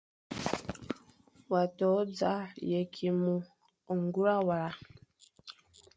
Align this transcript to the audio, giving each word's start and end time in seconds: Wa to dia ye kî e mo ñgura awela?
Wa 1.51 1.61
to 1.77 1.89
dia 2.15 2.35
ye 2.69 2.81
kî 2.93 3.05
e 3.11 3.11
mo 3.21 3.35
ñgura 4.03 4.33
awela? 4.41 4.71